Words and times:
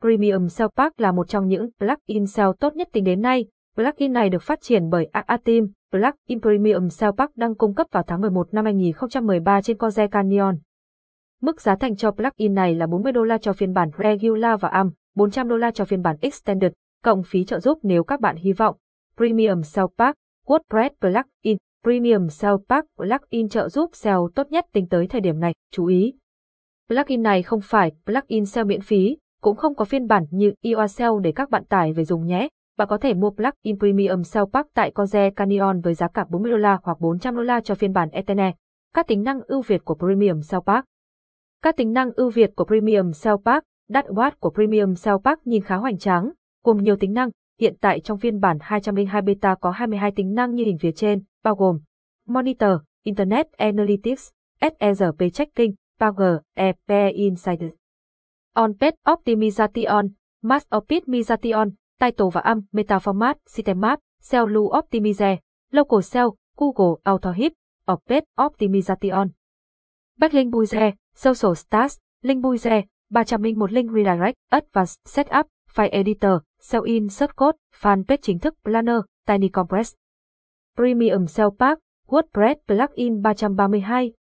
Premium 0.00 0.46
Cell 0.58 0.68
Pack 0.76 1.00
là 1.00 1.12
một 1.12 1.28
trong 1.28 1.48
những 1.48 1.68
plugin 1.78 2.26
SEO 2.26 2.52
tốt 2.52 2.76
nhất 2.76 2.88
tính 2.92 3.04
đến 3.04 3.20
nay. 3.20 3.44
Plugin 3.76 4.12
này 4.12 4.28
được 4.28 4.42
phát 4.42 4.60
triển 4.62 4.90
bởi 4.90 5.08
Team. 5.44 5.66
Plugin 5.92 6.40
Premium 6.40 6.88
Cell 7.00 7.12
Pack 7.18 7.36
đang 7.36 7.54
cung 7.54 7.74
cấp 7.74 7.86
vào 7.90 8.02
tháng 8.06 8.20
11 8.20 8.54
năm 8.54 8.64
2013 8.64 9.62
trên 9.62 9.78
Corsair 9.78 10.10
Canyon. 10.10 10.58
Mức 11.40 11.60
giá 11.60 11.76
thành 11.76 11.96
cho 11.96 12.10
plugin 12.10 12.54
này 12.54 12.74
là 12.74 12.86
40 12.86 13.12
đô 13.12 13.24
la 13.24 13.38
cho 13.38 13.52
phiên 13.52 13.72
bản 13.72 13.90
regular 13.98 14.60
và 14.60 14.68
AM, 14.68 14.90
400 15.14 15.48
đô 15.48 15.56
la 15.56 15.70
cho 15.70 15.84
phiên 15.84 16.02
bản 16.02 16.16
extended, 16.20 16.72
cộng 17.04 17.22
phí 17.22 17.44
trợ 17.44 17.60
giúp 17.60 17.78
nếu 17.82 18.04
các 18.04 18.20
bạn 18.20 18.36
hy 18.36 18.52
vọng. 18.52 18.76
Premium 19.16 19.60
Cell 19.74 19.86
Pack, 19.98 20.16
WordPress 20.46 20.90
Plugin, 21.00 21.56
Premium 21.82 22.26
Cell 22.40 22.54
Pack 22.68 22.88
plugin 22.96 23.48
trợ 23.48 23.68
giúp 23.68 23.90
SEO 23.92 24.28
tốt 24.34 24.46
nhất 24.50 24.66
tính 24.72 24.88
tới 24.88 25.06
thời 25.06 25.20
điểm 25.20 25.40
này. 25.40 25.54
Chú 25.72 25.86
ý! 25.86 26.14
Plugin 26.88 27.22
này 27.22 27.42
không 27.42 27.60
phải 27.64 27.92
plugin 28.06 28.46
SEO 28.46 28.64
miễn 28.64 28.80
phí, 28.80 29.16
cũng 29.40 29.56
không 29.56 29.74
có 29.74 29.84
phiên 29.84 30.06
bản 30.06 30.24
như 30.30 30.52
EOSEO 30.62 31.18
để 31.18 31.32
các 31.32 31.50
bạn 31.50 31.64
tải 31.64 31.92
về 31.92 32.04
dùng 32.04 32.26
nhé. 32.26 32.48
Bạn 32.78 32.88
có 32.88 32.98
thể 32.98 33.14
mua 33.14 33.30
plugin 33.30 33.78
Premium 33.78 34.22
cell 34.32 34.46
Pack 34.52 34.74
tại 34.74 34.92
Coze 34.94 35.30
Canyon 35.30 35.80
với 35.80 35.94
giá 35.94 36.08
cả 36.08 36.24
40 36.30 36.50
đô 36.50 36.56
la 36.56 36.78
hoặc 36.82 37.00
400 37.00 37.36
đô 37.36 37.42
la 37.42 37.60
cho 37.60 37.74
phiên 37.74 37.92
bản 37.92 38.10
Ethernet. 38.10 38.54
Các 38.94 39.06
tính 39.06 39.22
năng 39.22 39.40
ưu 39.46 39.62
việt 39.62 39.84
của 39.84 39.94
Premium 39.94 40.40
cell 40.50 40.60
Pack 40.66 40.86
Các 41.62 41.76
tính 41.76 41.92
năng 41.92 42.12
ưu 42.12 42.30
việt 42.30 42.50
của 42.56 42.64
Premium 42.64 43.10
cell 43.22 43.36
Pack 43.44 43.66
watt 43.90 44.30
của 44.40 44.50
Premium 44.50 44.94
cell 45.04 45.16
Pack 45.24 45.46
nhìn 45.46 45.62
khá 45.62 45.76
hoành 45.76 45.98
tráng, 45.98 46.30
gồm 46.64 46.76
nhiều 46.76 46.96
tính 46.96 47.12
năng. 47.12 47.30
Hiện 47.60 47.74
tại 47.80 48.00
trong 48.00 48.18
phiên 48.18 48.40
bản 48.40 48.58
202 48.60 49.22
beta 49.22 49.54
có 49.54 49.70
22 49.70 50.12
tính 50.12 50.34
năng 50.34 50.54
như 50.54 50.64
hình 50.64 50.78
phía 50.78 50.92
trên, 50.92 51.22
bao 51.44 51.54
gồm 51.54 51.80
Monitor, 52.26 52.72
Internet 53.04 53.52
Analytics, 53.52 54.28
SERP 54.60 55.32
Checking, 55.32 55.74
Power, 56.00 56.38
EP 56.54 57.12
Insider. 57.14 57.79
On-page 58.56 58.94
Optimization, 59.06 60.08
Mass 60.42 60.66
Optimization, 60.70 61.70
Title 62.00 62.30
và 62.32 62.40
âm, 62.40 62.60
Metaformat, 62.72 63.36
SiteMap, 63.46 63.98
Cellu 64.20 64.30
Cell 64.30 64.54
Lu 64.54 64.68
Optimize, 64.68 65.38
Local 65.72 66.00
Cell, 66.12 66.26
Google 66.56 67.00
AutoHip, 67.04 67.52
Off-page 67.86 68.24
Optimization. 68.36 69.28
Backlink 70.18 70.50
Buize, 70.50 70.94
Social 71.14 71.54
Stars, 71.54 71.98
Link 72.22 72.42
Buize, 72.42 72.84
301 73.10 73.72
Link 73.72 73.92
Redirect, 73.92 74.36
Advanced 74.50 74.98
Setup, 75.04 75.46
File 75.68 75.90
Editor, 75.92 76.40
Cell 76.60 76.82
Insert 76.84 77.36
Code, 77.36 77.56
Fanpage 77.80 78.18
chính 78.22 78.38
thức 78.38 78.54
Planner, 78.64 79.00
Tiny 79.26 79.48
Compress. 79.48 79.94
Premium 80.76 81.26
Cell 81.26 81.48
Pack, 81.58 81.78
WordPress 82.06 82.54
Plugin 82.66 83.22
332, 83.22 84.12